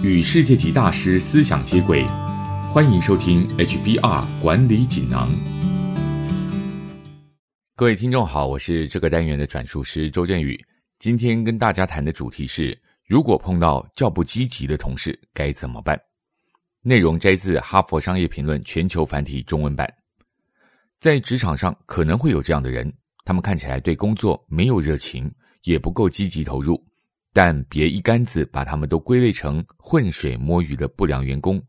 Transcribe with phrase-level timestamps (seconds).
[0.00, 2.06] 与世界级大师思想接轨，
[2.72, 5.28] 欢迎收听 HBR 管理锦囊。
[7.74, 10.56] 各位听众好，我是这个单元的转述师周振宇。
[11.00, 16.00] 今天跟大家谈的主题是：如果碰到较不积极的同事，该怎么办？
[16.80, 19.92] 内容摘自《哈佛商业评论》全球繁体中文版。
[21.00, 22.92] 在职场上，可能会有这样的人，
[23.24, 25.28] 他们看起来对工作没有热情，
[25.64, 26.80] 也不够积极投入。
[27.40, 31.62] 但别一竿子把他们都归类成浑水摸鱼的不良员工，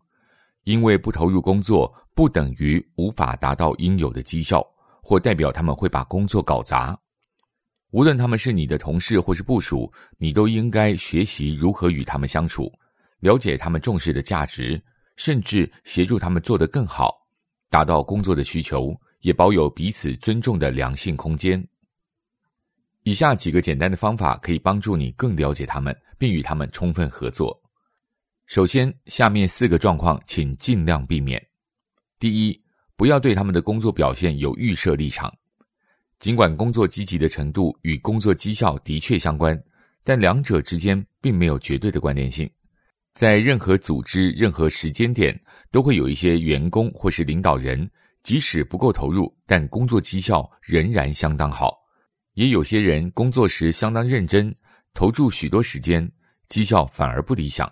[0.64, 4.66] 因为不投入工作，不等于无法达到应有的绩效，
[5.04, 7.00] 或代表他们会把工作搞砸。
[7.92, 12.74] 无论他们是你的同事或是部属，你都应该学习如何与他们相处，
[13.20, 14.82] 了解他们重视的价值，
[15.18, 17.14] 甚至协助他们做得更好，
[17.70, 21.64] 达到工作的需求，也保有彼此尊重的良性空间。
[23.10, 27.60] 以下几个简单的方法可以帮助你更了解他们，并与他们充分合作。
[28.46, 31.44] 首先，下面四个状况请尽量避免：
[32.20, 32.64] 第一，
[32.96, 35.34] 不要对他们的工作表现有预设立场。
[36.20, 39.60] 尽管工作积极的程度与工作绩效的确相关，
[40.04, 42.48] 但两者之间并没有绝对的关联性。
[43.16, 45.36] 在任何组织、任何时间点，
[45.72, 47.90] 都会有一些员工或是领导人，
[48.22, 51.76] 即使不够投入，但工作绩效仍然相当好。
[52.40, 54.56] 也有些人工作时相当认真，
[54.94, 56.10] 投注许多时间，
[56.48, 57.70] 绩效反而不理想。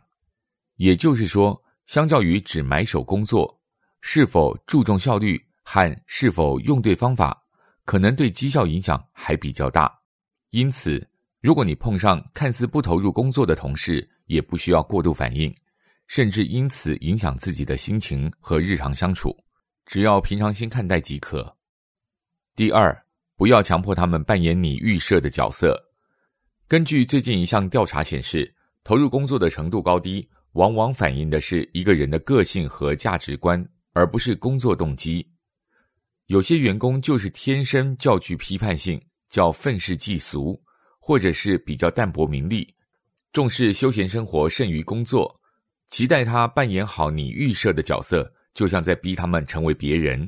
[0.75, 3.61] 也就是说，相较于只埋首工作，
[4.01, 7.41] 是否注重效率和是否用对方法，
[7.85, 9.89] 可能对绩效影响还比较大。
[10.49, 11.01] 因此，
[11.39, 15.55] 如果你碰上看似不投入工作的同事，也不需要过度反应，
[16.09, 19.33] 甚至因此影响自己的心情和日常相处，
[19.85, 21.55] 只要平常心看待即可。
[22.53, 23.06] 第二。
[23.38, 25.80] 不要强迫他们扮演你预设的角色。
[26.67, 28.52] 根据最近一项调查显示，
[28.83, 33.63] 投入工作的程度高低，往往反映的是一个人的个性和价值观，
[33.94, 35.25] 而不是工作动机。
[36.25, 40.59] 有些员工就是天生较具批判性，较愤世嫉俗，
[41.00, 42.67] 或者是比较淡泊名利，
[43.31, 45.33] 重视休闲生活胜于工作。
[45.89, 50.28] 期待他扮演好你预设的角色，就像在逼他们成为别人。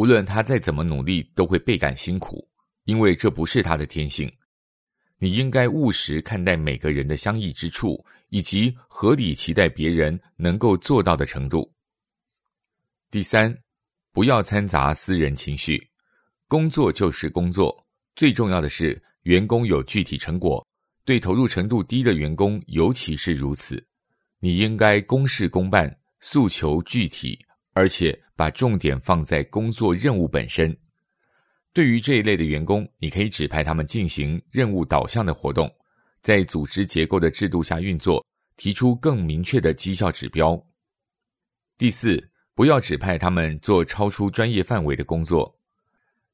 [0.00, 2.48] 无论他再怎么努力，都会倍感辛苦，
[2.84, 4.32] 因为这不是他的天性。
[5.18, 11.70] 你应该务实看待每个人的相异之处，以及合理期待别人能够做到的程度。
[13.10, 13.54] 第三，
[14.10, 15.86] 不要掺杂私人情绪。
[16.48, 17.78] 工作就是工作，
[18.16, 20.66] 最重要的是员工有具体成果。
[21.04, 23.86] 对投入程度低的员工，尤其是如此。
[24.38, 27.38] 你应该公事公办，诉求具体。
[27.72, 30.74] 而且把重点放在工作任务本身。
[31.74, 35.70] 对于这一类的员工，你可以指派他们进行任务导向的活动，
[36.22, 38.24] 在组织结构的制度下运作，
[38.56, 40.58] 提出更明确的绩效指标。
[41.76, 45.54] 第四，不要指派他们做超出专业范围的工作。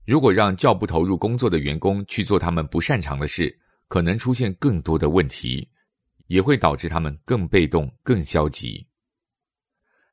[0.05, 3.53] 如果让较不投入工作的员工去做他们不擅长的事，
[3.88, 5.69] 可能出现更多的问题，
[6.28, 8.87] 也会导致他们更被动、更消极。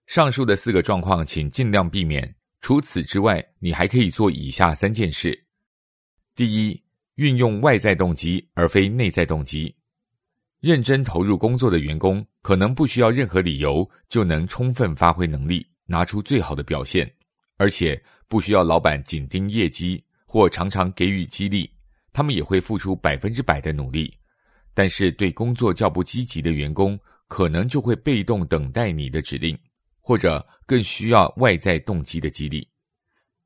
[0.06, 2.34] 上述的四个状况，请尽量避免。
[2.62, 5.38] 除此之外，你还可以做以下三件事：
[6.36, 6.81] 第一，
[7.16, 9.75] 运用外在动机而非内在动机。
[10.59, 17.12] 认真投入工作的员工，可能不需要任何理由就能充分发挥能力，拿出最好的表现，
[17.58, 21.69] 而且不需要老板紧盯业绩或常常给予激励，
[22.13, 24.18] 他们也会付出百分之百的努力。
[24.74, 26.97] 但是，对工作较不积极的员工，
[27.28, 29.58] 可能就会被动等待你的指令。
[30.03, 32.68] 或者更需要外在动机的激励。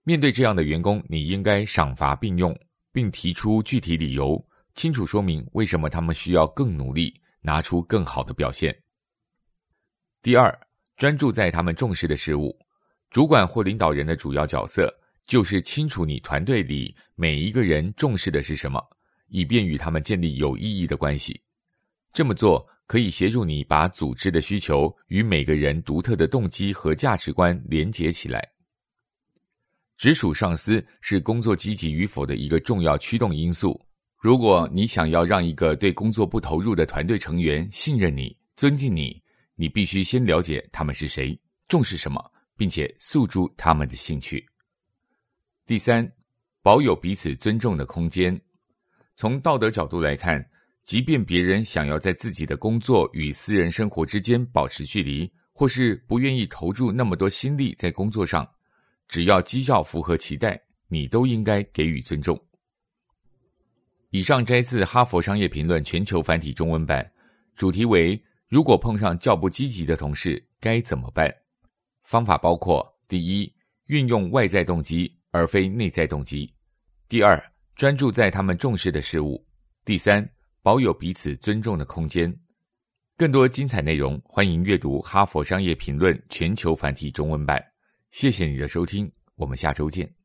[0.03, 2.57] 面对这样的员工，你应该赏罚并用，
[2.91, 8.75] 并提出具体理由，清楚说明为什么他们需要更努力，拿出更好的表现。
[10.23, 10.59] 第二，
[10.97, 12.57] 专注在他们重视的事物。
[13.11, 14.93] 主管或领导人的主要角色
[15.25, 18.83] 就是清楚你团队里每一个人重视的是什么，
[19.27, 21.39] 以便与他们建立有意义的关系。
[22.11, 22.67] 这么做。
[22.87, 28.41] 可以协助你把组织的需求与每个人独特的动机和价值观连接起来。
[29.97, 33.79] 直属上司是工作积极与否的一个重要驱动因素。
[34.17, 39.21] 如果你想要让一个对工作不投入的团队成员信任你、尊敬你，
[39.55, 41.37] 你必须先了解他们是谁、
[41.67, 42.23] 重视什么，
[42.55, 44.47] 并且诉诸他们的兴趣。
[45.65, 46.09] 第三，
[46.61, 48.39] 保有彼此尊重的空间。
[49.15, 50.49] 从道德角度来看。
[50.87, 58.49] 即便别人想要在自己的工作与私人生活之间保持距离，或是不愿意投入那么多心力在工作上，
[59.09, 60.57] 只要绩效符合期待，
[60.87, 62.41] 你都应该给予尊重。
[64.11, 67.11] 以上摘自《哈佛商业评论》全球繁体中文版，
[67.53, 68.17] 主题为
[68.47, 71.29] 如果碰上较不积极的同事，该怎么办？
[72.03, 73.53] 方法包括：第一，
[73.87, 76.47] 运用外在动机而非内在动机；
[77.09, 77.37] 第二，
[77.75, 79.35] 专注在他们重视的事物；
[79.83, 80.25] 第三，
[80.61, 82.33] 保有彼此尊重的空间。
[83.17, 87.63] 更多精彩内容，欢迎阅读《哈佛商业评论》全球繁体中文版。
[88.11, 90.16] 谢谢你的收听，我们下周见。